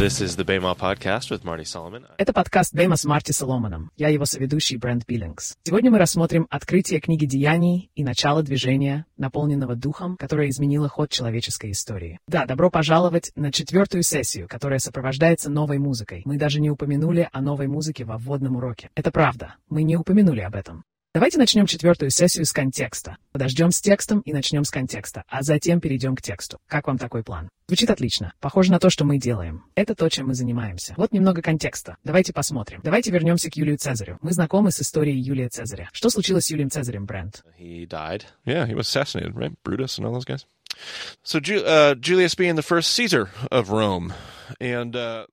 [0.00, 2.06] This is the Bema podcast with Marty Solomon.
[2.16, 3.90] Это подкаст Бейма с Марти Соломоном.
[3.98, 5.58] Я его соведущий Брент Биллингс.
[5.62, 11.72] Сегодня мы рассмотрим открытие книги Деяний и начало движения, наполненного духом, которое изменило ход человеческой
[11.72, 12.18] истории.
[12.26, 16.22] Да, добро пожаловать на четвертую сессию, которая сопровождается новой музыкой.
[16.24, 18.88] Мы даже не упомянули о новой музыке во вводном уроке.
[18.94, 20.82] Это правда, мы не упомянули об этом.
[21.12, 23.16] Давайте начнем четвертую сессию с контекста.
[23.32, 26.60] Подождем с текстом и начнем с контекста, а затем перейдем к тексту.
[26.68, 27.48] Как вам такой план?
[27.66, 28.32] Звучит отлично.
[28.38, 29.64] Похоже на то, что мы делаем.
[29.74, 30.94] Это то, чем мы занимаемся.
[30.96, 31.96] Вот немного контекста.
[32.04, 32.80] Давайте посмотрим.
[32.84, 34.18] Давайте вернемся к Юлию Цезарю.
[34.22, 35.88] Мы знакомы с историей Юлия Цезаря.
[35.92, 37.42] Что случилось с Юлием Цезарем, Брент?
[37.58, 38.26] He died.
[38.46, 39.52] Yeah, he was assassinated, right?
[39.64, 40.46] Brutus and all those guys.
[41.24, 44.12] So uh, Julius being the first Caesar of Rome,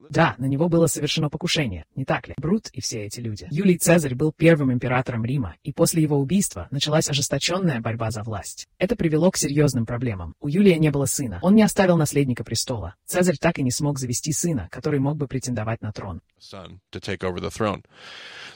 [0.10, 2.34] Да, на него было совершено покушение, не так ли?
[2.38, 3.48] Брут и все эти люди.
[3.52, 8.68] Юлий Цезарь был первым императором Рима, и после его убийства началась ожесточенная борьба за власть.
[8.78, 10.36] Это привело к серьезным проблемам.
[10.40, 12.96] У Юлия не было сына, он не оставил наследника престола.
[13.06, 16.22] Цезарь так и не смог завести сына, который мог бы претендовать на трон.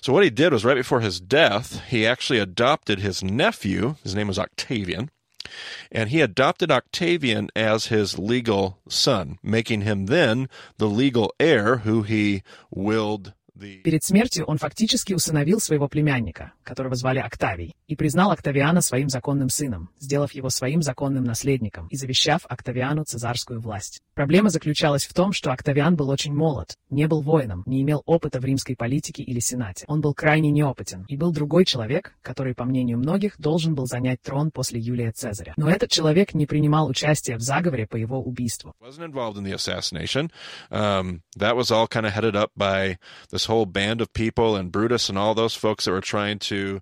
[0.02, 3.96] So what he did was right before his death, he actually adopted his nephew.
[4.04, 5.10] His name was Octavian.
[5.92, 12.04] And he adopted Octavian as his legal son, making him then the legal heir who
[12.04, 18.82] he willed Перед смертью он фактически усыновил своего племянника, которого звали Октавий, и признал Октавиана
[18.82, 24.02] своим законным сыном, сделав его своим законным наследником и завещав Октавиану цезарскую власть.
[24.14, 28.40] Проблема заключалась в том, что Октавиан был очень молод, не был воином, не имел опыта
[28.40, 29.86] в римской политике или сенате.
[29.88, 34.22] Он был крайне неопытен, и был другой человек, который, по мнению многих, должен был занять
[34.22, 35.54] трон после Юлия Цезаря.
[35.58, 38.74] Но этот человек не принимал участия в заговоре по его убийству.
[43.42, 46.82] This whole band of people and Brutus and all those folks that were trying to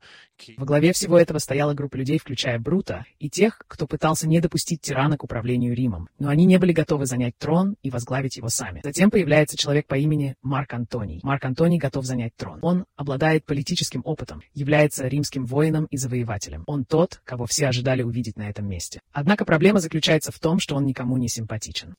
[0.56, 4.80] Во главе всего этого стояла группа людей, включая Брута, и тех, кто пытался не допустить
[4.80, 6.08] тирана к управлению Римом.
[6.18, 8.80] Но они не были готовы занять трон и возглавить его сами.
[8.82, 11.20] Затем появляется человек по имени Марк Антоний.
[11.24, 12.60] Марк Антоний готов занять трон.
[12.62, 16.64] Он обладает политическим опытом, является римским воином и завоевателем.
[16.68, 19.02] Он тот, кого все ожидали увидеть на этом месте.
[19.12, 21.96] Однако проблема заключается в том, что он никому не симпатичен.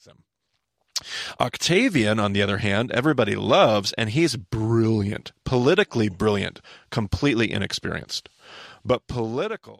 [1.40, 8.28] Octavian, on the other hand, everybody loves, and he's brilliant, politically brilliant, completely inexperienced.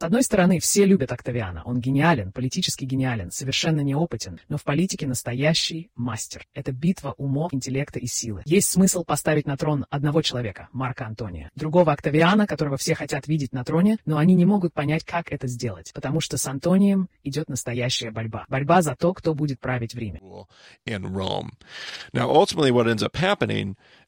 [0.01, 1.63] С одной стороны, все любят Октавиана.
[1.65, 6.47] Он гениален, политически гениален, совершенно неопытен, но в политике настоящий мастер.
[6.55, 8.43] Это битва умов, интеллекта и силы.
[8.45, 13.53] Есть смысл поставить на трон одного человека, Марка Антония, другого Октавиана, которого все хотят видеть
[13.53, 17.49] на троне, но они не могут понять, как это сделать, потому что с Антонием идет
[17.49, 18.45] настоящая борьба.
[18.49, 20.21] Борьба за то, кто будет править в Риме.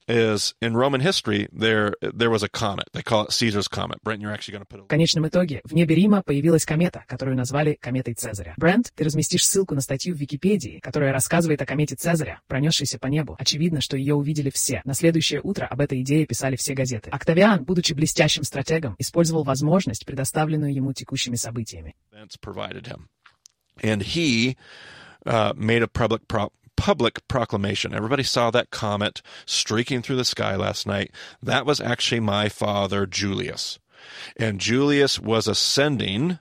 [0.09, 0.43] Rule in Rome.
[0.43, 2.89] Now, ultimately, what ends up happening is in Roman history there there was a comet.
[2.93, 4.03] They call it Caesar's comet.
[4.03, 7.05] Brent, you're actually going to put a В конечном итоге в небе Рима появилась комета,
[7.07, 8.55] которую назвали кометой Цезаря.
[8.57, 13.07] Брент, ты разместишь ссылку на статью в Википедии, которая рассказывает о комете Цезаря, пронесшейся по
[13.07, 13.37] небу.
[13.39, 14.83] Очевидно, что ее увидели все.
[14.85, 17.11] На следующее утро об этой идее писали все газеты.
[17.11, 21.95] Октавиан, будучи блестящим стратегом, использовал возможность, предоставленную ему текущими событиями.
[23.83, 24.57] and he
[25.27, 27.95] uh, made a public pro- public proclamation.
[27.95, 31.13] Everybody saw that comet streaking through the sky last night.
[31.41, 33.79] That was actually my father Julius,
[34.37, 36.41] and Julius was ascending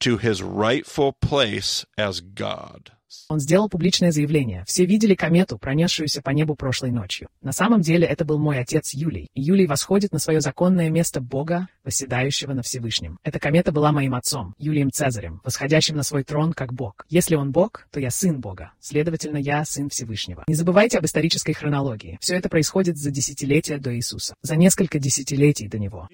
[0.00, 2.92] to his rightful place as God.
[3.28, 4.64] Он сделал публичное заявление.
[4.66, 7.28] Все видели комету, пронесшуюся по небу прошлой ночью.
[7.42, 9.28] На самом деле это был мой отец Юлий.
[9.34, 13.18] И Юлий восходит на свое законное место Бога, восседающего на Всевышнем.
[13.22, 17.04] Эта комета была моим отцом, Юлием Цезарем, восходящим на свой трон как Бог.
[17.08, 18.72] Если он Бог, то я сын Бога.
[18.80, 20.44] Следовательно, я сын Всевышнего.
[20.46, 22.18] Не забывайте об исторической хронологии.
[22.20, 24.34] Все это происходит за десятилетия до Иисуса.
[24.42, 26.08] За несколько десятилетий до Него.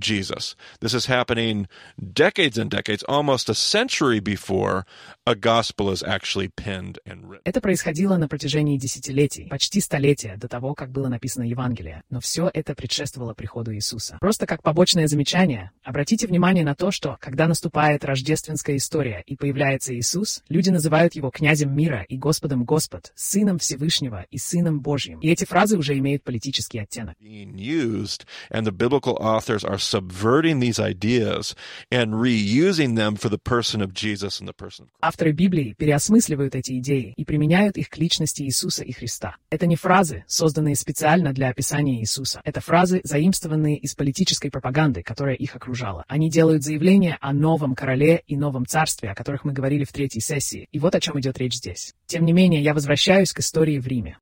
[0.00, 0.56] Jesus.
[0.80, 4.84] This is happening decades and decades, almost a century before
[5.26, 7.42] a gospel is actually penned and written.
[7.44, 12.02] Это происходило на протяжении десятилетий, почти столетия до того, как было написано Евангелие.
[12.10, 14.18] Но все это предшествовало приходу Иисуса.
[14.20, 19.94] Просто как побочное замечание, обратите внимание на то, что, когда наступает рождественская история и появляется
[19.94, 25.20] Иисус, люди называют его князем мира и Господом Господ, сыном Всевышнего и сыном Божьим.
[25.20, 27.16] И эти фразы уже имеют политический оттенок.
[27.30, 31.54] being used, and the biblical authors are subverting these ideas
[31.90, 35.00] and reusing them for the person of Jesus and the person of Christ.
[35.02, 39.36] Авторы Библии переосмысливают эти идеи и применяют их к личности Иисуса и Христа.
[39.50, 42.40] Это не фразы, созданные специально для описания Иисуса.
[42.44, 46.04] Это фразы, заимствованные из политической пропаганды, которая их окружала.
[46.08, 50.20] Они делают заявление о новом короле и новом царстве, о которых мы говорили в третьей
[50.20, 50.68] сессии.
[50.70, 51.94] И вот о чем идет речь здесь.
[52.06, 54.18] Тем не менее, я возвращаюсь к истории в Риме.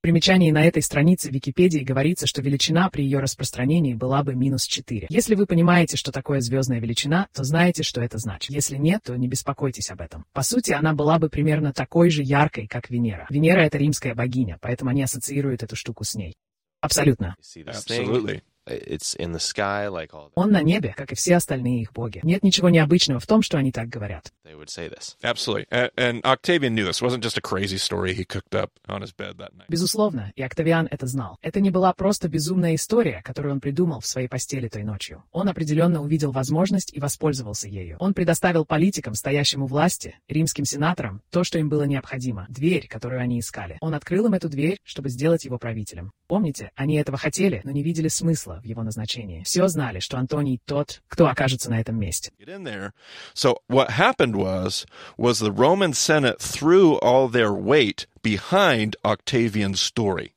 [0.00, 5.08] Примечании на этой странице Википедии говорится, что величина при ее распространении была бы минус 4.
[5.10, 8.50] Если вы понимаете, что такое звездная величина, то знаете, что это значит.
[8.50, 10.24] Если нет, то не беспокойтесь об этом.
[10.32, 13.26] По сути, она была бы примерно такой же яркой, как Венера.
[13.28, 16.36] Венера— это римская богиня, поэтому они ассоциируют эту штуку с ней.
[16.80, 17.34] Абсолютно.
[17.56, 18.94] You see this thing, Absolutely.
[18.94, 20.32] it's in the sky, like all that.
[20.34, 22.20] Он на небе, как и все остальные их боги.
[22.22, 24.32] Нет ничего необычного в том, что они так говорят.
[24.44, 25.16] They would say this.
[25.22, 25.66] Absolutely.
[25.70, 27.00] And, and Octavian knew this.
[27.00, 29.66] It wasn't just a crazy story he cooked up on his bed that night.
[29.68, 31.38] Безусловно, и Октавиан это знал.
[31.42, 35.24] Это не была просто безумная история, которую он придумал в своей постели той ночью.
[35.32, 37.96] Он определенно увидел возможность и воспользовался ею.
[38.00, 43.20] Он предоставил политикам, стоящим у власти, римским сенаторам, то, что им было необходимо, дверь, которую
[43.20, 43.78] они искали.
[43.80, 46.12] Он открыл им эту дверь, чтобы сделать его правителем.
[46.26, 49.43] Помните, они этого хотели, но не видели смысла в его назначении.
[49.43, 52.31] Все знали, что Антоний тот, кто окажется на этом месте.
[52.39, 52.91] Get in there.
[53.33, 54.85] So what happened was
[55.17, 60.35] was the Roman Senate threw all their weight behind Octavian's story.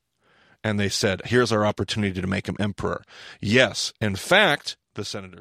[0.62, 3.04] And they said, here's our opportunity to make him emperor.
[3.40, 4.79] Yes, in fact, the senators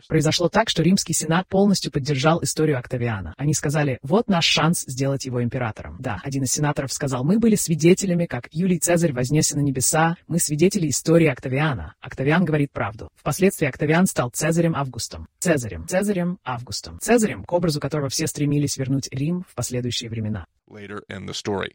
[0.09, 3.35] Произошло так, что римский сенат полностью поддержал историю Октавиана.
[3.37, 5.97] Они сказали, вот наш шанс сделать его императором.
[6.01, 10.39] Да, один из сенаторов сказал, мы были свидетелями, как Юлий Цезарь вознесся на небеса, мы
[10.39, 11.95] свидетели истории Октавиана.
[12.01, 13.09] Октавиан говорит правду.
[13.17, 15.29] Впоследствии Октавиан стал Цезарем Августом.
[15.39, 16.99] Цезарем, Цезарем Августом.
[17.01, 20.47] Цезарем, к образу которого все стремились вернуть Рим в последующие времена.
[20.71, 21.75] later in the story.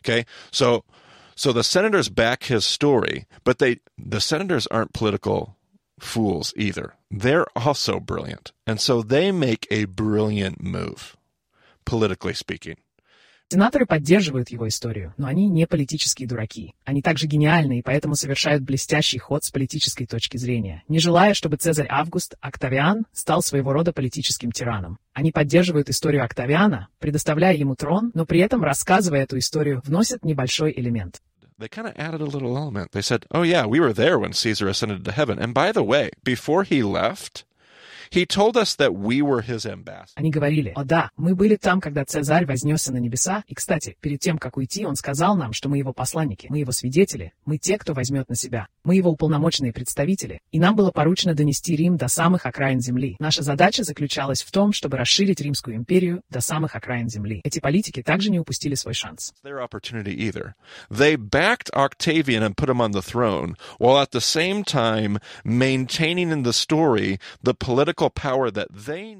[0.00, 0.24] Okay?
[0.50, 0.84] So
[1.34, 5.55] so the senators back his story, but they the senators aren't political
[5.98, 6.94] fools either.
[7.10, 8.52] They're also brilliant.
[8.66, 11.16] And so they make a brilliant move,
[11.84, 12.76] politically speaking.
[13.48, 16.74] Сенаторы поддерживают его историю, но они не политические дураки.
[16.84, 21.56] Они также гениальны и поэтому совершают блестящий ход с политической точки зрения, не желая, чтобы
[21.56, 24.98] Цезарь Август Октавиан стал своего рода политическим тираном.
[25.12, 30.72] Они поддерживают историю Октавиана, предоставляя ему трон, но при этом, рассказывая эту историю, вносят небольшой
[30.76, 31.22] элемент.
[31.58, 32.92] They kind of added a little element.
[32.92, 35.38] They said, "Oh yeah, we were there when Caesar ascended to heaven.
[35.38, 37.45] And by the way, before he left,
[40.14, 44.20] Они говорили, «О да, мы были там, когда Цезарь вознесся на небеса, и, кстати, перед
[44.20, 47.78] тем, как уйти, он сказал нам, что мы его посланники, мы его свидетели, мы те,
[47.78, 52.08] кто возьмет на себя, мы его уполномоченные представители, и нам было поручено донести Рим до
[52.08, 53.16] самых окраин земли.
[53.18, 57.40] Наша задача заключалась в том, чтобы расширить Римскую империю до самых окраин земли.
[57.44, 59.32] Эти политики также не упустили свой шанс.
[60.90, 66.30] They backed Octavian and put him on the throne, while at the same time maintaining
[66.30, 67.95] in the story the political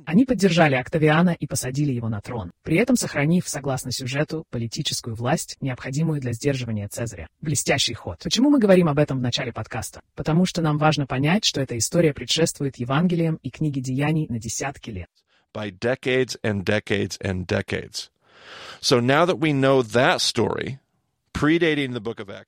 [0.06, 5.56] Они поддержали Октавиана и посадили его на трон, при этом сохранив, согласно сюжету, политическую власть,
[5.60, 7.28] необходимую для сдерживания Цезаря.
[7.40, 8.20] Блестящий ход.
[8.22, 10.00] Почему мы говорим об этом в начале подкаста?
[10.14, 14.90] Потому что нам важно понять, что эта история предшествует Евангелиям и книге Деяний на десятки
[14.90, 15.08] лет.
[15.56, 18.10] by decades and decades and decades.
[18.82, 20.78] So now that we know that story,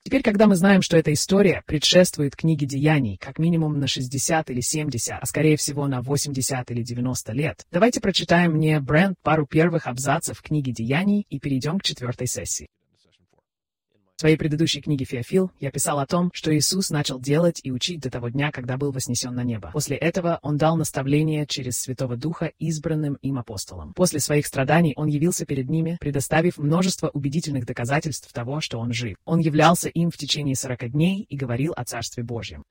[0.03, 4.61] Теперь, когда мы знаем, что эта история предшествует книге Деяний как минимум на 60 или
[4.61, 9.85] 70, а скорее всего на 80 или 90 лет, давайте прочитаем мне, Брент, пару первых
[9.85, 12.67] абзацев книги Деяний и перейдем к четвертой сессии.
[14.19, 18.01] В своей предыдущей книге «Феофил» я писал о том, что Иисус начал делать и учить
[18.01, 19.69] до того дня, когда был вознесен на небо.
[19.71, 23.93] После этого Он дал наставление через Святого Духа избранным им апостолам.
[23.93, 29.15] После своих страданий Он явился перед ними, предоставив множество убедительных доказательств того, что Он жив.
[29.23, 32.65] Он являлся им в течение сорока дней и говорил о Царстве Божьем.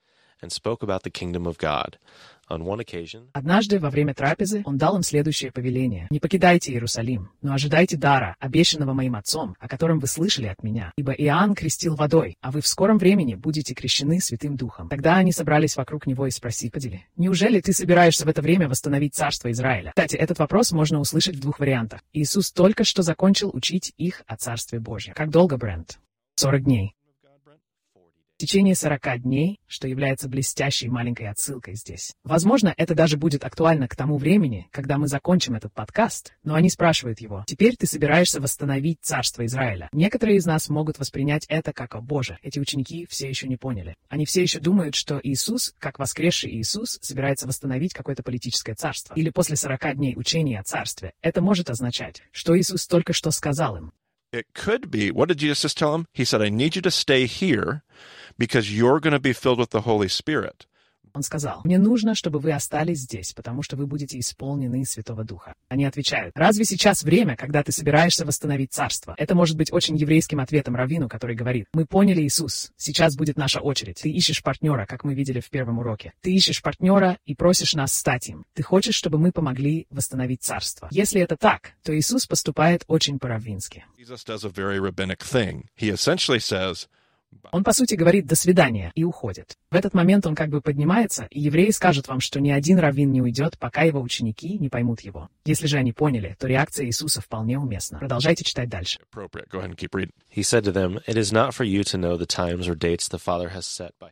[3.34, 6.08] Однажды во время трапезы он дал им следующее повеление.
[6.10, 10.92] «Не покидайте Иерусалим, но ожидайте дара, обещанного моим отцом, о котором вы слышали от меня.
[10.96, 14.88] Ибо Иоанн крестил водой, а вы в скором времени будете крещены Святым Духом».
[14.88, 19.14] Тогда они собрались вокруг него и спросили, «Подели, неужели ты собираешься в это время восстановить
[19.14, 22.00] царство Израиля?» Кстати, этот вопрос можно услышать в двух вариантах.
[22.12, 25.12] Иисус только что закончил учить их о Царстве Божьем.
[25.14, 25.98] Как долго, Брент?
[26.36, 26.94] 40 дней.
[28.38, 32.12] В течение 40 дней, что является блестящей маленькой отсылкой здесь.
[32.22, 36.70] Возможно, это даже будет актуально к тому времени, когда мы закончим этот подкаст, но они
[36.70, 41.96] спрашивают его, «Теперь ты собираешься восстановить царство Израиля?» Некоторые из нас могут воспринять это как
[41.96, 42.38] «О Боже».
[42.40, 43.96] Эти ученики все еще не поняли.
[44.08, 49.14] Они все еще думают, что Иисус, как воскресший Иисус, собирается восстановить какое-то политическое царство.
[49.14, 51.12] Или после 40 дней учения о царстве.
[51.22, 53.92] Это может означать, что Иисус только что сказал им,
[54.32, 55.10] it could be.
[55.10, 56.06] What did Jesus tell him?
[56.12, 57.82] He said, "I need you to stay here
[58.38, 60.66] because you're going to be filled with the Holy Spirit."
[61.14, 65.54] Он сказал, «Мне нужно, чтобы вы остались здесь, потому что вы будете исполнены Святого Духа».
[65.68, 70.40] Они отвечают, «Разве сейчас время, когда ты собираешься восстановить царство?» Это может быть очень еврейским
[70.40, 74.00] ответом Равину, который говорит, «Мы поняли, Иисус, сейчас будет наша очередь.
[74.02, 76.12] Ты ищешь партнера, как мы видели в первом уроке.
[76.20, 78.44] Ты ищешь партнера и просишь нас стать им.
[78.54, 80.88] Ты хочешь, чтобы мы помогли восстановить царство».
[80.90, 83.84] Если это так, то Иисус поступает очень по-раввински.
[87.52, 89.56] Он, по сути, говорит «до свидания» и уходит.
[89.70, 93.12] В этот момент он как бы поднимается, и евреи скажут вам, что ни один раввин
[93.12, 95.28] не уйдет, пока его ученики не поймут его.
[95.44, 97.98] Если же они поняли, то реакция Иисуса вполне уместна.
[97.98, 98.98] Продолжайте читать дальше.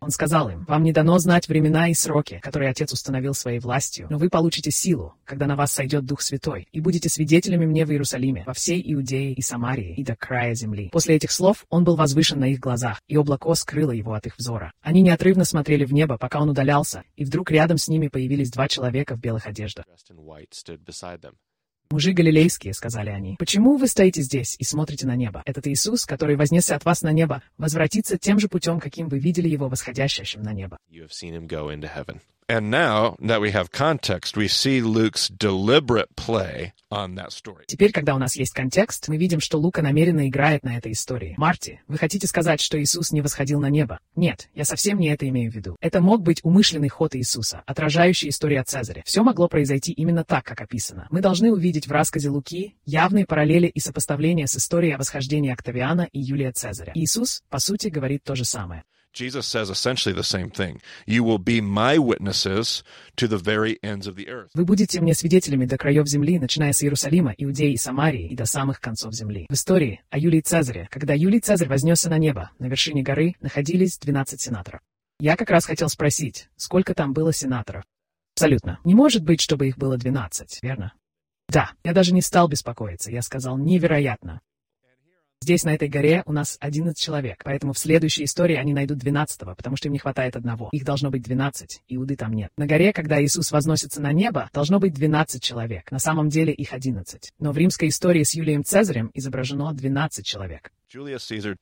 [0.00, 4.06] Он сказал им, «Вам не дано знать времена и сроки, которые Отец установил своей властью,
[4.10, 7.90] но вы получите силу, когда на вас сойдет Дух Святой, и будете свидетелями мне в
[7.90, 10.90] Иерусалиме, во всей Иудее и Самарии, и до края земли».
[10.90, 14.36] После этих слов он был возвышен на их глазах, и облако скрыло его от их
[14.38, 14.72] взора.
[14.80, 18.68] Они неотрывно смотрели в небо, пока он удалялся, и вдруг рядом с ними появились два
[18.68, 19.84] человека в белых одеждах.
[21.90, 25.42] «Мужи галилейские»,— сказали они,— «почему вы стоите здесь и смотрите на небо?
[25.46, 29.48] Этот Иисус, который вознесся от вас на небо, возвратится тем же путем, каким вы видели
[29.48, 30.78] его восходящим на небо».
[32.48, 37.64] And now that we have context, we see Luke's deliberate play on that story.
[37.66, 41.34] Теперь, когда у нас есть контекст, мы видим, что Лука намеренно играет на этой истории.
[41.38, 43.98] Марти, вы хотите сказать, что Иисус не восходил на небо?
[44.14, 45.76] Нет, я совсем не это имею в виду.
[45.80, 49.02] Это мог быть умышленный ход Иисуса, отражающий историю о Цезаре.
[49.04, 51.08] Все могло произойти именно так, как описано.
[51.10, 56.08] Мы должны увидеть в рассказе Луки явные параллели и сопоставления с историей о восхождении Октавиана
[56.12, 56.92] и Юлия Цезаря.
[56.94, 58.84] Иисус, по сути, говорит то же самое.
[59.16, 60.78] Jesus says essentially the same thing.
[61.06, 62.84] You will be my witnesses
[63.16, 64.50] to the very ends of the earth.
[64.52, 68.44] Вы будете мне свидетелями до краев земли, начиная с Иерусалима, Иудеи и Самарии и до
[68.44, 69.46] самых концов земли.
[69.48, 73.98] В истории о Юлии Цезаре, когда Юлий Цезарь вознесся на небо, на вершине горы находились
[73.98, 74.82] 12 сенаторов.
[75.18, 77.84] Я как раз хотел спросить, сколько там было сенаторов?
[78.34, 78.80] Абсолютно.
[78.84, 80.92] Не может быть, чтобы их было 12, верно?
[81.48, 83.10] Да, я даже не стал беспокоиться.
[83.10, 84.42] Я сказал, невероятно.
[85.42, 89.40] Здесь, на этой горе, у нас 11 человек, поэтому в следующей истории они найдут 12
[89.56, 90.70] потому что им не хватает одного.
[90.72, 92.50] Их должно быть 12, Иуды там нет.
[92.56, 95.90] На горе, когда Иисус возносится на небо, должно быть 12 человек.
[95.90, 97.32] На самом деле их 11.
[97.38, 100.72] Но в римской истории с Юлием Цезарем изображено 12 человек.
[100.92, 101.56] Julius Caesar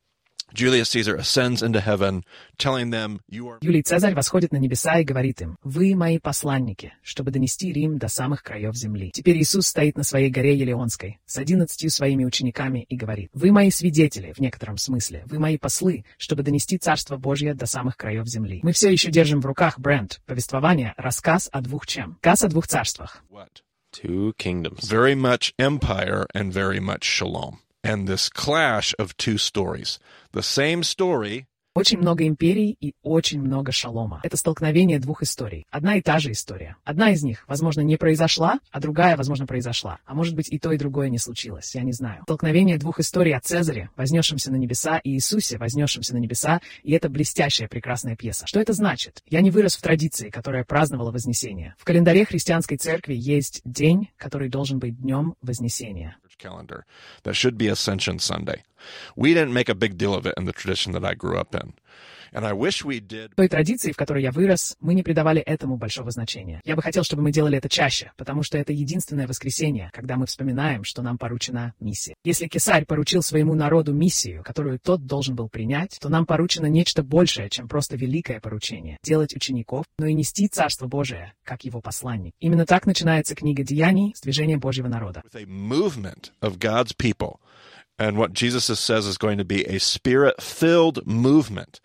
[0.52, 2.24] Julius Caesar ascends into heaven,
[2.58, 6.92] telling them, You are Юлий Цезарь восходит на небеса и говорит им, «Вы мои посланники,
[7.02, 9.10] чтобы донести Рим до самых краев земли».
[9.12, 13.70] Теперь Иисус стоит на своей горе Елеонской с одиннадцатью своими учениками и говорит, «Вы мои
[13.70, 18.60] свидетели, в некотором смысле, вы мои послы, чтобы донести Царство Божье до самых краев земли».
[18.62, 22.18] Мы все еще держим в руках бренд, повествование, рассказ о двух чем?
[22.22, 23.22] Рассказ о двух царствах.
[23.30, 23.62] what?
[23.92, 24.88] Two kingdoms.
[24.88, 27.60] Very much empire and very much shalom.
[27.84, 29.98] And this clash of two stories.
[30.32, 34.20] The same story Очень много империй и очень много шалома.
[34.22, 35.66] Это столкновение двух историй.
[35.72, 36.76] Одна и та же история.
[36.84, 39.98] Одна из них, возможно, не произошла, а другая, возможно, произошла.
[40.06, 41.74] А может быть, и то, и другое не случилось.
[41.74, 42.22] Я не знаю.
[42.22, 47.08] Столкновение двух историй о Цезаре, вознесшемся на небеса, и Иисусе, вознесшемся на небеса, и это
[47.08, 48.46] блестящая, прекрасная пьеса.
[48.46, 49.24] Что это значит?
[49.28, 51.74] Я не вырос в традиции, которая праздновала Вознесение.
[51.76, 56.18] В календаре христианской церкви есть день, который должен быть днем Вознесения.
[56.38, 56.84] Calendar
[57.22, 58.62] that should be Ascension Sunday.
[59.16, 61.54] We didn't make a big deal of it in the tradition that I grew up
[61.54, 61.74] in.
[62.34, 66.60] Той традиции, в которой я вырос, мы не придавали этому большого значения.
[66.64, 70.26] Я бы хотел, чтобы мы делали это чаще, потому что это единственное воскресенье, когда мы
[70.26, 72.14] вспоминаем, что нам поручена миссия.
[72.24, 77.02] Если Кесарь поручил своему народу миссию, которую тот должен был принять, то нам поручено нечто
[77.02, 82.34] большее, чем просто великое поручение— делать учеников, но и нести Царство Божие, как его посланник.
[82.40, 85.22] Именно так начинается книга Деяний с движения Божьего народа.
[87.96, 91.80] And what Jesus says is going to be a spirit filled movement.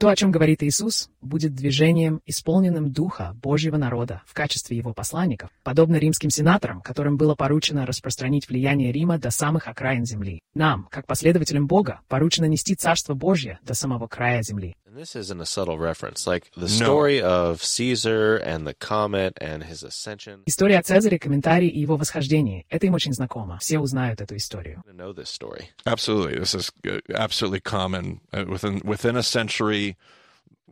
[0.00, 5.50] То, о чем говорит Иисус, будет движением, исполненным Духа Божьего народа в качестве его посланников,
[5.62, 10.40] подобно римским сенаторам, которым было поручено распространить влияние Рима до самых окраин земли.
[10.54, 14.74] Нам, как последователям Бога, поручено нести Царство Божье до самого края земли.
[14.86, 16.24] And this isn't a subtle reference.
[16.24, 16.84] Like the No.
[16.84, 20.42] story of Caesar and the comet and his ascension.
[20.46, 23.58] История о Цезаре, комментарий и его восхождении— это им очень знакомо.
[23.60, 24.84] Все узнают эту историю.
[24.86, 25.70] Know this story.
[25.84, 26.38] Absolutely.
[26.38, 29.53] This is uh, absolutely common uh, within, within a century.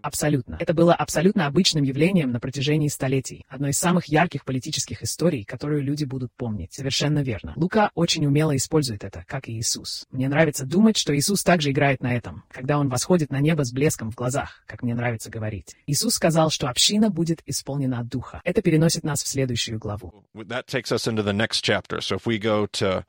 [0.03, 0.57] Абсолютно.
[0.59, 3.47] Это было абсолютно обычным явлением на протяжении столетий.
[3.49, 6.73] Одной из самых ярких политических историй, которую люди будут помнить.
[6.73, 7.53] Совершенно верно.
[7.57, 10.07] Лука очень умело использует это, как и Иисус.
[10.11, 13.73] Мне нравится думать, что Иисус также играет на этом, когда он восходит на небо с
[13.73, 15.77] блеском в глазах, как мне нравится говорить.
[15.87, 18.41] Иисус сказал, что община будет исполнена от Духа.
[18.45, 20.25] Это переносит нас в следующую главу.
[20.35, 22.01] That takes us into the next chapter.
[22.01, 23.05] So if we go to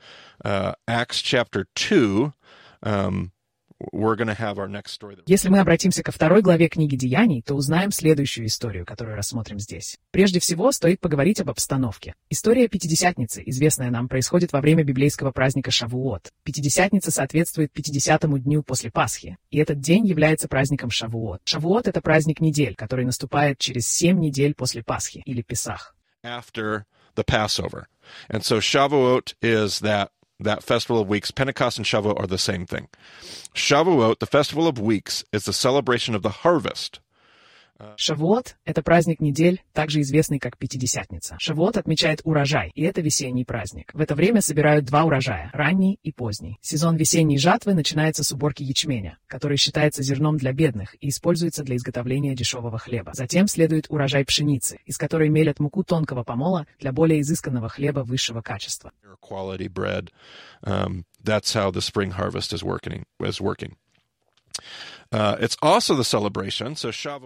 [0.45, 2.31] uh, Acts chapter 2,
[2.83, 3.31] um,
[5.25, 9.97] Если мы обратимся ко второй главе книги Деяний, то узнаем следующую историю, которую рассмотрим здесь.
[10.11, 12.15] Прежде всего, стоит поговорить об обстановке.
[12.29, 16.31] История Пятидесятницы, известная нам, происходит во время библейского праздника Шавуот.
[16.43, 21.41] Пятидесятница соответствует 50-му дню после Пасхи, и этот день является праздником Шавуот.
[21.45, 25.95] Шавуот— это праздник недель, который наступает через 7 недель после Пасхи, или Песах.
[26.23, 26.85] after
[27.15, 27.87] the Passover.
[28.29, 30.11] And so Shavuot is that
[30.43, 32.87] that festival of weeks, Pentecost and Shavuot are the same thing.
[33.53, 36.99] Shavuot, the festival of weeks, is the celebration of the harvest.
[37.97, 41.35] Шавуот– это праздник недель, также известный как Пятидесятница.
[41.39, 43.93] Шавуот отмечает урожай, и это весенний праздник.
[43.93, 46.57] В это время собирают два урожая– ранний и поздний.
[46.61, 51.75] Сезон весенней жатвы начинается с уборки ячменя, который считается зерном для бедных и используется для
[51.75, 53.11] изготовления дешевого хлеба.
[53.13, 58.41] Затем следует урожай пшеницы, из которой мелят муку тонкого помола для более изысканного хлеба высшего
[58.41, 58.91] качества.
[60.65, 63.05] Um, that's how the spring harvest is working.
[63.19, 63.75] Is working.
[65.11, 65.37] Uh.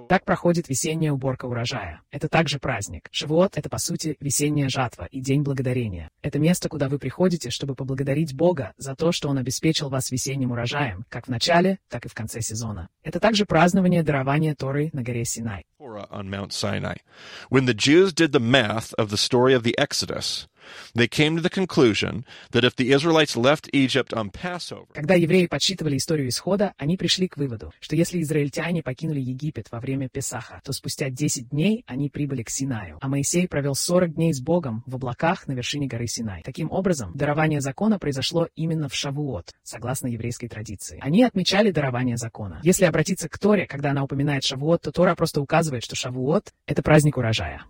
[0.09, 2.01] Так проходит весенняя уборка урожая.
[2.11, 3.07] Это также праздник.
[3.11, 6.09] Шавуот– это, по сути, весенняя жатва и День Благодарения.
[6.21, 10.51] Это место, куда вы приходите, чтобы поблагодарить Бога за то, что Он обеспечил вас весенним
[10.51, 12.89] урожаем, как в начале, так и в конце сезона.
[13.03, 15.65] Это также празднование дарования Торы на горе Синай.
[15.79, 16.97] On Mount Sinai.
[17.49, 20.47] When the Jews did the math of the story of the Exodus,
[20.95, 25.47] they came to the conclusion that if the Israelites left Egypt on Passover, Когда евреи
[25.47, 30.61] подсчитывали историю исхода, они пришли к выводу, что если израильтяне покинули Египет во время Песаха,
[30.63, 34.83] то спустя 10 дней они прибыли к Синаю, а Моисей провел 40 дней с Богом
[34.85, 36.41] в облаках на вершине горы Синай.
[36.43, 40.99] Таким образом, дарование закона произошло именно в Шавуот, согласно еврейской традиции.
[41.01, 42.59] Они отмечали дарование закона.
[42.63, 46.81] Если обратиться к Торе, когда она упоминает Шавуот, то Тора просто указывает, что Шавуот— это
[46.81, 47.63] праздник урожая.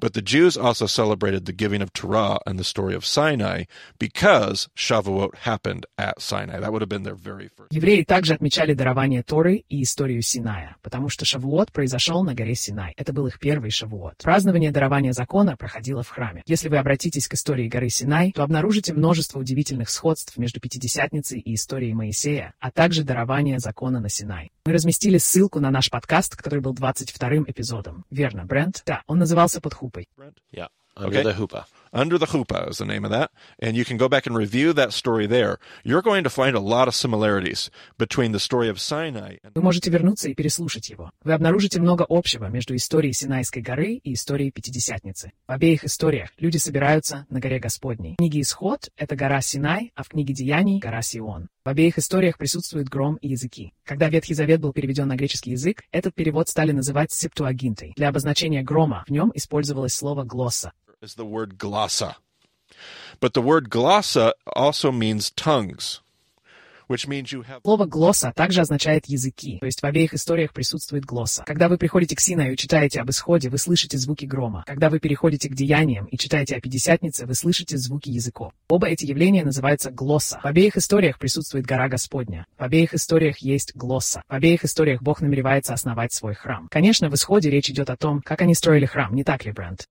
[0.00, 3.64] But the Jews also celebrated the giving of Torah and the story of Sinai
[3.98, 6.60] because Shavuot happened at Sinai.
[6.60, 7.72] That would have been their very first.
[7.72, 12.92] Евреи также отмечали дарование Торы и историю Синая, потому что Шавуот произошел на горе Синай.
[12.96, 14.18] Это был их первый Шавуот.
[14.22, 16.42] Празднование дарования закона проходило в храме.
[16.46, 21.54] Если вы обратитесь к истории горы Синай, то обнаружите множество удивительных сходств между Пятидесятницей и
[21.54, 24.50] историей Моисея, а также дарование закона на Синай.
[24.66, 28.04] Мы разместили ссылку на наш подкаст, который был 22-м эпизодом.
[28.10, 28.82] Верно, Брент?
[28.84, 30.08] Да, он назывался «Под хупой».
[30.98, 31.22] Under Okay.
[31.22, 31.66] the hoopah.
[31.90, 33.30] Under the Chuppah is the name of that.
[33.58, 35.58] And you can go back and review that story there.
[35.84, 39.62] You're going to find a lot of similarities between the story of Sinai and Вы
[39.62, 41.10] можете вернуться и переслушать его.
[41.24, 45.32] Вы обнаружите много общего между историей Синайской горы и историей Пятидесятницы.
[45.46, 48.14] В обеих историях люди собираются на горе Господней.
[48.14, 51.48] В книге Исход— это гора Синай, а в книге Деяний— гора Сион.
[51.64, 53.72] В обеих историях присутствует гром и языки.
[53.84, 57.94] Когда Ветхий Завет был переведен на греческий язык, этот перевод стали называть септуагинтой.
[57.96, 60.72] Для обозначения грома в нем использовалось слово глосса.
[61.00, 62.16] Is the word glossa.
[63.20, 66.00] But the word glossa also means tongues,
[67.62, 71.44] Слово «глосса» также означает «языки», то есть в обеих историях присутствует глосса.
[71.46, 74.64] Когда вы приходите к Синаю и читаете об исходе, вы слышите звуки грома.
[74.66, 78.54] Когда вы переходите к деяниям и читаете о Пятидесятнице, вы слышите звуки языков.
[78.70, 80.40] Оба эти явления называются глосса.
[80.42, 82.46] В обеих историях присутствует гора Господня.
[82.56, 84.22] В обеих историях есть глосса.
[84.26, 86.68] В обеих историях Бог намеревается основать свой храм.
[86.70, 89.86] Конечно, в исходе речь идет о том, как они строили храм, не так ли, Брент?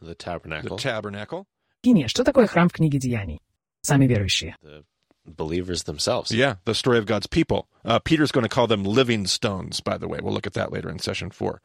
[0.00, 0.78] The the tabernacle.
[0.78, 1.46] tabernacle.
[1.84, 3.40] Кине, что такое храм в книге Деяний?
[3.82, 4.56] Сами верующие.
[4.62, 4.84] the
[5.24, 6.32] believers themselves.
[6.32, 7.68] Yeah, the story of God's people.
[7.84, 10.18] Uh, Peter's going to call them living stones, by the way.
[10.20, 11.60] We'll look at that later in session four.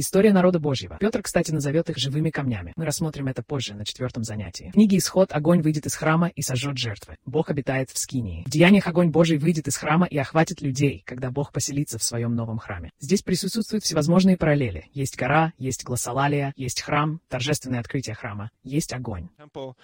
[0.00, 0.96] История народа Божьего.
[1.00, 2.72] Петр, кстати, назовет их живыми камнями.
[2.76, 4.68] Мы рассмотрим это позже, на четвертом занятии.
[4.68, 7.16] В книге Исход огонь выйдет из храма и сожжет жертвы.
[7.26, 8.44] Бог обитает в Скинии.
[8.46, 12.36] В Деяниях огонь Божий выйдет из храма и охватит людей, когда Бог поселится в своем
[12.36, 12.90] новом храме.
[13.00, 14.86] Здесь присутствуют всевозможные параллели.
[14.92, 19.30] Есть гора, есть гласолалия, есть храм, торжественное открытие храма, есть огонь.
[19.36, 19.74] В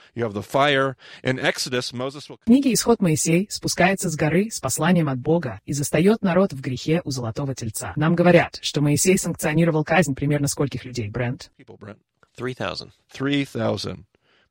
[2.46, 7.02] книге Исход Моисей спускается с горы с посланием от Бога и застает народ в грехе
[7.04, 7.94] у золотого тельца.
[7.96, 11.50] Нам говорят, что Моисей санкционировал казнь примерно скольких людей, Брент?
[11.58, 11.98] people, Brent.
[13.10, 14.04] 3,000.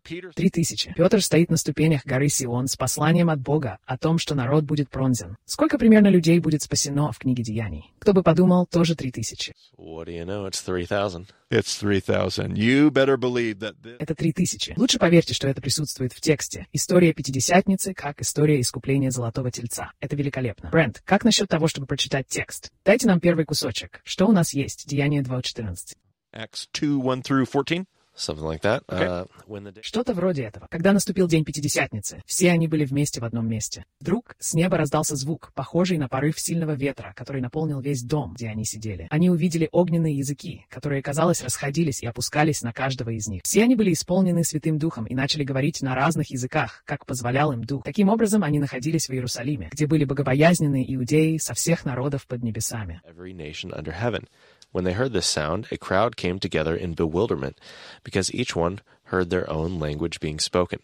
[0.03, 0.13] 3,000.
[0.13, 0.93] Peter Три тысячи.
[0.95, 4.89] Петр стоит на ступенях горы Сион с посланием от Бога о том, что народ будет
[4.89, 5.37] пронзен.
[5.45, 7.91] Сколько примерно людей будет спасено в книге Деяний?
[7.99, 9.53] Кто бы подумал, тоже три тысячи.
[9.77, 10.47] What do you know?
[10.47, 11.27] It's 3,000.
[11.49, 12.55] It's 3,000.
[12.57, 14.73] You better believe that this Это три тысячи.
[14.77, 16.67] Лучше поверьте, что это присутствует в тексте.
[16.73, 19.91] История Пятидесятницы, как история искупления Золотого Тельца.
[19.99, 20.69] Это великолепно.
[20.69, 22.71] Брент, как насчет того, чтобы прочитать текст?
[22.83, 24.01] Дайте нам первый кусочек.
[24.03, 24.87] Что у нас есть?
[24.87, 25.95] Деяние 2.14.
[26.35, 27.87] Acts 2 1 through 14.
[28.15, 28.83] Something like that.
[28.87, 29.05] Okay.
[29.05, 30.67] Uh, when the day Что-то вроде этого.
[30.69, 33.85] Когда наступил день Пятидесятницы, все они были вместе в одном месте.
[33.99, 38.49] Вдруг с неба раздался звук, похожий на порыв сильного ветра, который наполнил весь дом, где
[38.49, 39.07] они сидели.
[39.09, 43.41] Они увидели огненные языки, которые, казалось, расходились и опускались на каждого из них.
[43.43, 47.63] Все они были исполнены Святым Духом и начали говорить на разных языках, как позволял им
[47.63, 47.83] Дух.
[47.83, 53.01] Таким образом, они находились в Иерусалиме, где были богобоязненные иудеи со всех народов под небесами.
[53.07, 54.27] every nation under heaven.
[54.73, 57.59] When they heard this sound, a crowd came together in bewilderment,
[58.03, 60.79] because each one heard their own language being spoken.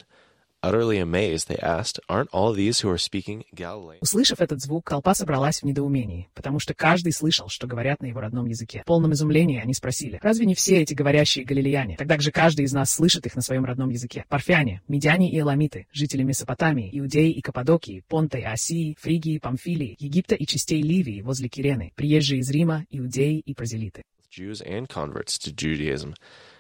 [0.62, 4.00] Utterly amazed, they asked, Aren't all these who are speaking Galilean?
[4.02, 8.19] Услышав этот звук, толпа собралась в недоумении, потому что каждый слышал, что говорят на его
[8.19, 8.82] родном языке.
[8.82, 11.95] В полном изумлении они спросили, разве не все эти говорящие галилеяне?
[11.95, 14.26] Тогда же каждый из нас слышит их на своем родном языке.
[14.28, 20.36] Парфяне, медяне и эламиты, жители Месопотамии, Иудеи и Каппадокии, Понта и Осии, Фригии, Памфилии, Египта
[20.36, 24.04] и частей Ливии возле Кирены, приезжие из Рима, Иудеи и прозелиты.
[24.30, 26.15] Jews and converts to Judaism.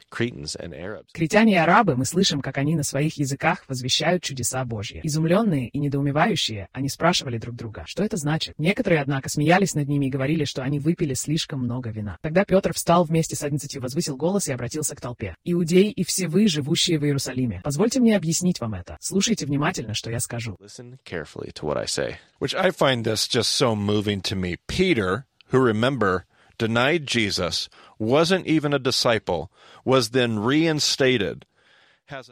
[0.09, 5.01] Критяне и арабы, мы слышим, как они на своих языках возвещают чудеса Божьи.
[5.03, 8.55] Изумленные и недоумевающие, они спрашивали друг друга, что это значит.
[8.57, 12.17] Некоторые, однако, смеялись над ними и говорили, что они выпили слишком много вина.
[12.21, 15.35] Тогда Петр встал вместе с одиннадцатью, возвысил голос и обратился к толпе.
[15.43, 18.97] «Иудеи и все вы, живущие в Иерусалиме, позвольте мне объяснить вам это.
[18.99, 20.57] Слушайте внимательно, что я скажу.
[20.59, 22.17] Listen carefully to what I say.
[22.39, 24.57] Which I find this just so moving to me.
[24.67, 26.25] Peter, who remember,
[26.59, 27.67] denied Jesus,
[27.97, 29.51] wasn't even a disciple,
[29.83, 31.47] was then reinstated.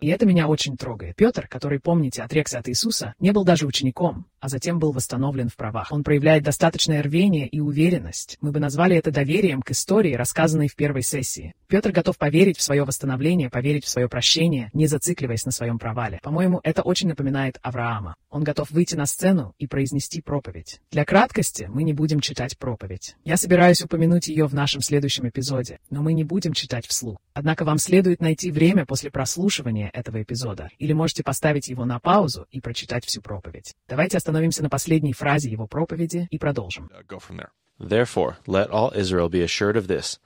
[0.02, 1.16] И это меня очень трогает.
[1.16, 5.56] Петр, который, помните, отрекся от Иисуса, не был даже учеником, а затем был восстановлен в
[5.56, 5.92] правах.
[5.92, 8.38] Он проявляет достаточное рвение и уверенность.
[8.42, 11.54] Мы бы назвали это доверием к истории, рассказанной в первой сессии.
[11.68, 16.20] Петр готов поверить в свое восстановление, поверить в свое прощение, не зацикливаясь на своем провале.
[16.24, 18.16] По-моему, это очень напоминает Авраама.
[18.30, 20.82] Он готов выйти на сцену и произнести проповедь.
[20.92, 23.16] Для краткости мы не будем читать проповедь.
[23.24, 27.18] Я собираюсь упомянуть ее в нашем следующем эпизоде, но мы не будем читать вслух.
[27.34, 32.48] Однако вам следует найти время после прослушивания этого эпизода, или можете поставить его на паузу
[32.52, 33.76] и прочитать всю проповедь.
[33.88, 36.90] Давайте остановимся на последней фразе его проповеди и продолжим.
[37.80, 40.20] Therefore, let all Israel be assured of this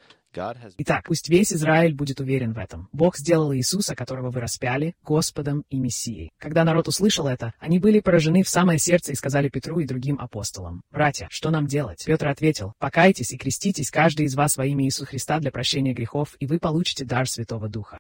[0.78, 2.88] Итак, пусть весь Израиль будет уверен в этом.
[2.94, 6.32] Бог сделал Иисуса, которого вы распяли, Господом и Мессией.
[6.38, 10.20] Когда народ услышал это, они были поражены в самое сердце и сказали Петру и другим
[10.20, 14.86] апостолам, «Братья, что нам делать?» Петр ответил, «Покайтесь и креститесь, каждый из вас во имя
[14.86, 17.98] Иисуса Христа для прощения грехов, и вы получите дар Святого Духа».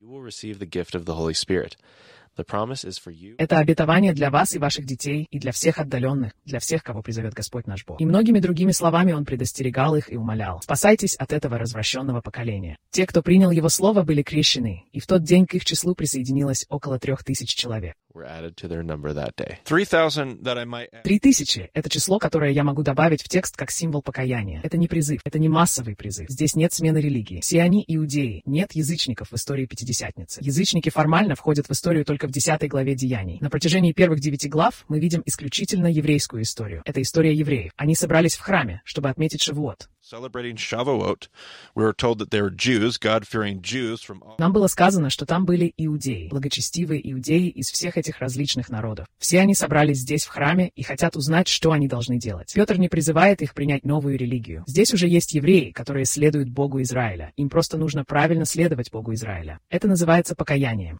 [3.37, 7.33] Это обетование для вас и ваших детей, и для всех отдаленных, для всех, кого призовет
[7.33, 7.99] Господь наш Бог.
[7.99, 10.61] И многими другими словами он предостерегал их и умолял.
[10.61, 12.77] Спасайтесь от этого развращенного поколения.
[12.91, 16.65] Те, кто принял его слово, были крещены, и в тот день к их числу присоединилось
[16.69, 17.95] около трех тысяч человек.
[18.13, 19.59] Were added to their number that day.
[19.65, 21.03] 3,000 that I might add.
[21.03, 24.61] Три тысячи— это число, которое я могу добавить в текст как символ покаяния.
[24.63, 26.29] Это не призыв, это не массовый призыв.
[26.29, 27.41] Здесь нет смены религии.
[27.41, 28.41] Все они иудеи.
[28.45, 30.39] Нет язычников в истории Пятидесятницы.
[30.43, 33.37] Язычники формально входят в историю только в 10 главе Деяний.
[33.41, 36.81] На протяжении первых девяти глав мы видим исключительно еврейскую историю.
[36.85, 37.71] Это история евреев.
[37.77, 39.87] Они собрались в храме, чтобы отметить Шавуот.
[40.03, 41.27] Celebrating Shavuot,
[41.75, 44.35] we were told that they were Jews, God-fearing Jews from all.
[44.39, 49.07] Нам было сказано, что там были иудеи, благочестивые иудеи из всех этих различных народов.
[49.17, 52.51] Все они собрались здесь в храме и хотят узнать, что они должны делать.
[52.53, 54.65] Петр не призывает их принять новую религию.
[54.67, 57.31] Здесь уже есть евреи, которые следуют Богу Израиля.
[57.37, 59.59] Им просто нужно правильно следовать Богу Израиля.
[59.69, 60.99] Это называется покаянием.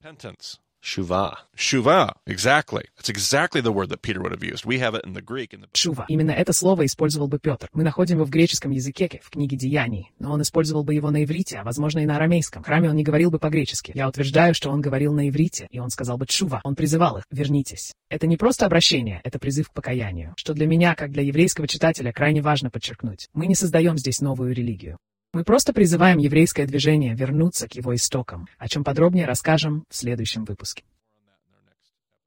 [0.84, 1.36] Shuvah.
[1.56, 2.86] Shuvah, exactly.
[2.98, 4.66] That's exactly the word that Peter would have used.
[4.66, 5.54] We have it in the Greek.
[5.54, 5.68] In the...
[5.74, 6.06] Шува.
[6.08, 7.70] Именно это слово использовал бы Петр.
[7.74, 10.12] Мы находим его в греческом языке, в книге Деяний.
[10.20, 12.64] Но он использовал бы его на иврите, а возможно и на арамейском.
[12.64, 13.92] В храме он не говорил бы по-гречески.
[13.94, 16.62] Я утверждаю, что он говорил на иврите, и он сказал бы «чува».
[16.64, 17.94] Он призывал их «вернитесь».
[18.10, 20.34] Это не просто обращение, это призыв к покаянию.
[20.36, 23.30] Что для меня, как для еврейского читателя, крайне важно подчеркнуть.
[23.34, 24.98] Мы не создаем здесь новую религию.
[25.34, 30.44] Мы просто призываем еврейское движение вернуться к его истокам, о чем подробнее расскажем в следующем
[30.44, 30.84] выпуске.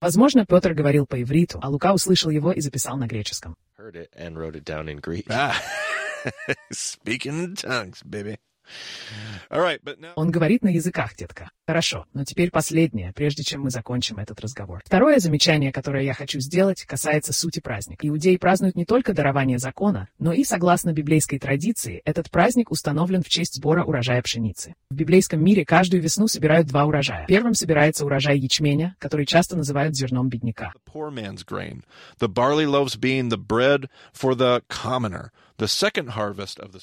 [0.00, 3.56] Возможно, Петр говорил по ивриту, а Лука услышал его и записал на греческом.
[3.78, 5.26] Heard it and wrote it down in Greek.
[5.28, 5.54] Ah,
[6.72, 8.38] speaking in tongues, baby.
[10.16, 11.50] Он говорит на языках, детка.
[11.66, 14.83] Хорошо, но теперь последнее, прежде чем мы закончим этот разговор.
[14.85, 18.07] Второе замечание, которое я хочу сделать, касается сути праздника.
[18.07, 23.29] Иудеи празднуют не только дарование закона, но и, согласно библейской традиции, этот праздник установлен в
[23.29, 24.74] честь сбора урожая пшеницы.
[24.90, 27.27] В библейском мире каждую весну собирают два урожая.
[27.27, 30.72] Первым собирается урожай ячменя, который часто называют зерном бедняка.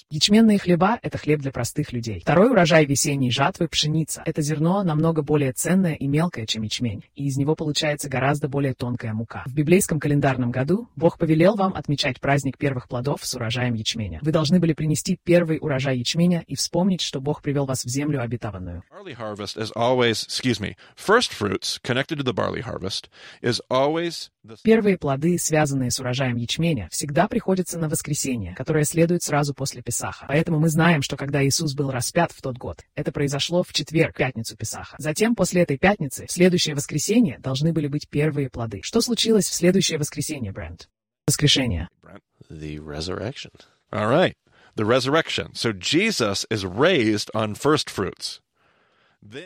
[0.10, 2.20] Ячменные хлеба– это хлеб для простых людей.
[2.20, 4.22] Второй урожай весенней жатвы– пшеница.
[4.26, 8.74] Это зерно намного более ценное и мелкое, чем ячмень, и из него получается гораздо более
[8.74, 9.44] тонкая мука.
[9.46, 14.20] В библейском календарном году Бог повелел вам отмечать праздник первых плодов с урожаем ячменя.
[14.22, 18.22] Вы должны были принести первый урожай ячменя и вспомнить, что Бог привел вас в землю
[18.22, 18.84] обетованную.
[24.64, 30.26] Первые плоды, связанные с урожаем ячменя, всегда приходятся на воскресенье, которое следует сразу после Песаха.
[30.28, 34.16] Поэтому мы знаем, что когда Иисус был распят в тот год, это произошло в четверг,
[34.16, 34.96] пятницу Песаха.
[35.00, 38.82] Затем, после этой пятницы, в следующее воскресенье должны были быть первые плоды.
[38.84, 40.90] Что случилось в следующее воскресенье, Брент?
[41.28, 41.88] Воскрешение.
[42.50, 43.52] The resurrection.
[43.92, 44.36] All right.
[44.76, 45.54] The resurrection.
[45.54, 48.42] So Jesus is raised on first fruits.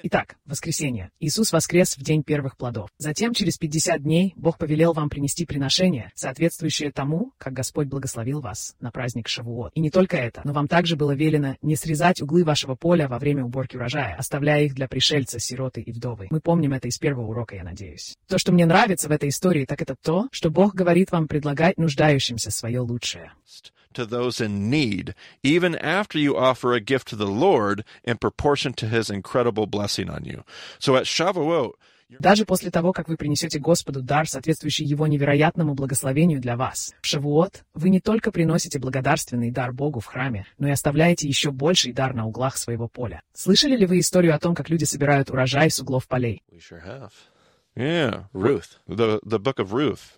[0.04, 1.12] Итак, воскресенье.
[1.20, 2.90] Иисус воскрес в день первых плодов.
[2.98, 8.76] Затем, через 50 дней, Бог повелел вам принести приношение, соответствующее тому, как Господь благословил вас
[8.80, 9.72] на праздник Шавуот.
[9.76, 13.20] И не только это, но вам также было велено не срезать углы вашего поля во
[13.20, 16.28] время уборки урожая, оставляя их для пришельца, сироты и вдовы.
[16.32, 18.16] Мы помним это из первого урока, я надеюсь.
[18.28, 21.78] То, что мне нравится в этой истории, так это то, что Бог говорит вам предлагать
[21.78, 23.34] нуждающимся свое лучшее.
[23.96, 28.74] To those in need, even after you offer a gift to the Lord in proportion
[28.74, 30.44] to his incredible blessing on you.
[30.80, 31.74] So at Shavuot,
[32.20, 37.08] Даже после того, как вы принесете Господу дар, соответствующий Его невероятному благословению для вас, в
[37.08, 41.94] Шавуот вы не только приносите благодарственный дар Богу в храме, но и оставляете еще больший
[41.94, 43.22] дар на углах своего поля.
[43.34, 46.44] Слышали ли вы историю о том, как люди собирают урожай с углов полей?
[47.76, 48.80] Yeah, Ruth.
[48.88, 50.18] the the book of Ruth.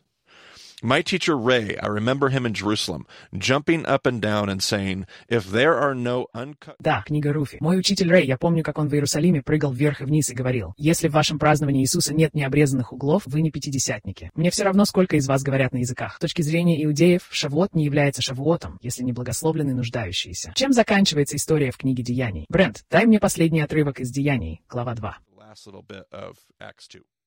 [0.83, 5.49] My teacher Ray, I remember him in Jerusalem, jumping up and down and saying, "If
[5.49, 7.57] there are no uncut Да, книга Руфи.
[7.59, 10.75] Мой учитель Рэй, я помню, как он в Иерусалиме прыгал вверх и вниз и говорил,
[10.77, 14.29] если в вашем праздновании Иисуса нет необрезанных углов, вы не пятидесятники.
[14.35, 16.17] Мне все равно, сколько из вас говорят на языках.
[16.17, 20.51] С точки зрения иудеев, Шавуот не является Шавуотом, если не благословлены нуждающиеся.
[20.53, 22.45] Чем заканчивается история в книге Деяний?
[22.49, 25.17] Брент, дай мне последний отрывок из Деяний, глава 2.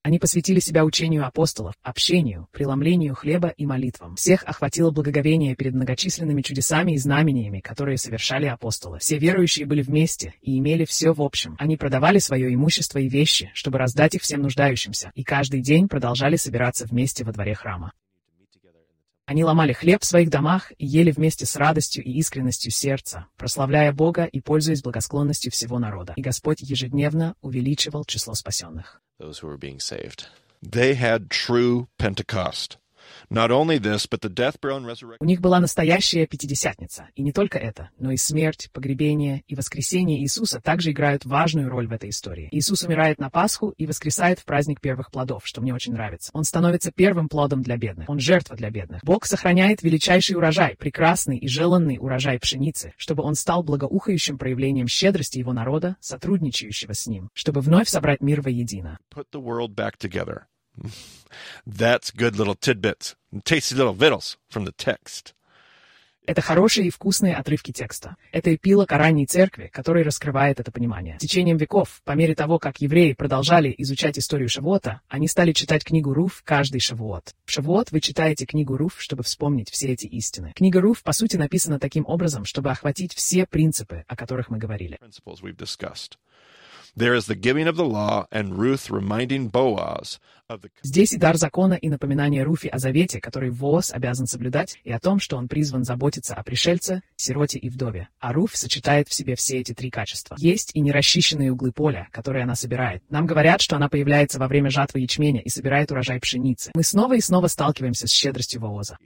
[0.03, 0.11] Last little bit of Acts 2.
[0.11, 4.17] Они посвятили себя учению апостолов, общению, преломлению хлеба и молитвам.
[4.17, 8.99] Всех охватило благоговение перед многочисленными чудесами и знамениями, которые совершали апостолы.
[8.99, 11.57] Все верующие были вместе и имели все в общем.
[11.59, 16.37] Они продавали свое имущество и вещи, чтобы раздать их всем нуждающимся, и каждый день продолжали
[16.37, 17.93] собираться вместе во дворе храма.
[19.27, 23.93] Они ломали хлеб в своих домах и ели вместе с радостью и искренностью сердца, прославляя
[23.93, 26.15] Бога и пользуясь благосклонностью всего народа.
[26.17, 29.01] И Господь ежедневно увеличивал число спасенных.
[29.21, 30.29] Those who were being saved.
[30.63, 32.79] They had true Pentecost.
[35.21, 37.09] У них была настоящая Пятидесятница.
[37.15, 41.87] И не только это, но и смерть, погребение и воскресение Иисуса также играют важную роль
[41.87, 42.49] в этой истории.
[42.51, 46.31] Иисус умирает на Пасху и воскресает в праздник первых плодов, что мне очень нравится.
[46.33, 48.09] Он становится первым плодом для бедных.
[48.09, 49.03] Он жертва для бедных.
[49.05, 55.39] Бог сохраняет величайший урожай, прекрасный и желанный урожай пшеницы, чтобы он стал благоухающим проявлением щедрости
[55.39, 58.99] его народа, сотрудничающего с ним, чтобы вновь собрать мир воедино.
[61.67, 65.35] That's good little tidbits, tasty little victuals from the text.
[66.27, 68.17] Это хорошие и вкусные отрывки текста.
[68.31, 71.17] Это эпилог о ранней церкви, который раскрывает это понимание.
[71.19, 75.83] С течением веков, по мере того, как евреи продолжали изучать историю Шавуота, они стали читать
[75.83, 77.35] книгу Руф каждый Шавуот.
[77.45, 80.53] В Шавуот вы читаете книгу Руф, чтобы вспомнить все эти истины.
[80.55, 85.01] Книга Руф, по сути, написана таким образом, чтобы охватить все принципы, о которых мы говорили.
[86.97, 91.19] There is the giving of the law and Ruth reminding Boaz of the Здесь и
[91.19, 95.37] дар закона, и напоминание Руфи о завете, который ВОЗ обязан соблюдать, и о том, что
[95.37, 98.09] он призван заботиться о пришельце, сироте и вдове.
[98.19, 100.37] А Руфь сочетает в себе все эти три качества.
[100.39, 103.03] Есть и нерасчищенные углы поля, которые она собирает.
[103.09, 106.73] Нам говорят, что она появляется во время жатвы ячменя и собирает урожай пшеницы.
[106.75, 108.99] Мы снова и снова сталкиваемся с щедростью Вооза.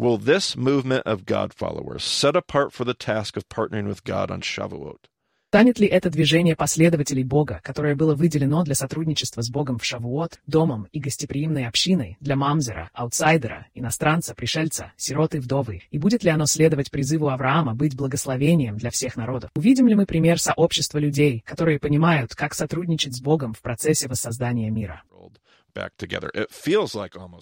[0.00, 4.30] Will this movement of God followers, set apart for the task of partnering with God
[4.30, 5.09] on Shavuot,
[5.50, 10.38] Станет ли это движение последователей Бога, которое было выделено для сотрудничества с Богом в Шавуот,
[10.46, 15.82] домом и гостеприимной общиной для мамзера, аутсайдера, иностранца, пришельца, сироты, вдовы?
[15.90, 19.50] И будет ли оно следовать призыву Авраама быть благословением для всех народов?
[19.56, 24.70] Увидим ли мы пример сообщества людей, которые понимают, как сотрудничать с Богом в процессе воссоздания
[24.70, 25.02] мира?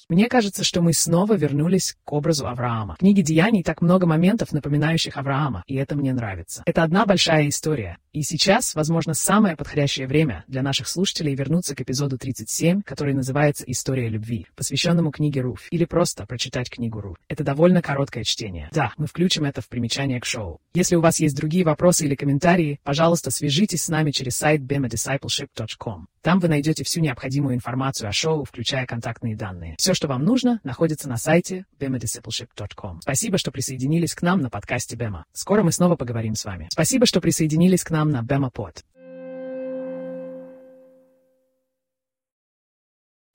[0.09, 2.95] Мне кажется, что мы снова вернулись к образу Авраама.
[2.95, 6.63] В книге Деяний так много моментов, напоминающих Авраама, и это мне нравится.
[6.67, 7.99] Это одна большая история.
[8.13, 13.65] И сейчас, возможно, самое подходящее время для наших слушателей вернуться к эпизоду 37, который называется
[13.67, 17.17] «История любви», посвященному книге Руф, или просто прочитать книгу Руф.
[17.29, 18.71] Это довольно короткое чтение.
[18.73, 20.61] Да, мы включим это в примечание к шоу.
[20.75, 26.09] Если у вас есть другие вопросы или комментарии, пожалуйста, свяжитесь с нами через сайт bemadiscipleship.com.
[26.23, 29.77] Там вы найдете всю необходимую информацию о шоу, включая контактные данные.
[29.79, 33.01] Все, что вам нужно, находится на сайте bemadiscipleship.com.
[33.03, 35.25] Спасибо, что присоединились к нам на подкасте Бема.
[35.33, 36.69] Скоро мы снова поговорим с вами.
[36.71, 38.85] Спасибо, что присоединились к нам на Бема Под.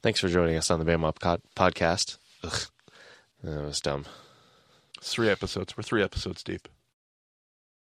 [0.03, 2.17] Thanks for joining us on the Pod- podcast.
[2.43, 2.67] Ugh,
[3.41, 4.05] that was dumb.
[5.03, 5.77] three episodes.
[5.77, 6.67] We're three episodes deep.